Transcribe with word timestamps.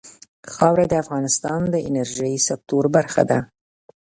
خاوره 0.53 0.85
د 0.89 0.93
افغانستان 1.03 1.61
د 1.73 1.75
انرژۍ 1.87 2.33
سکتور 2.47 2.83
برخه 2.95 3.23
ده. 3.29 3.39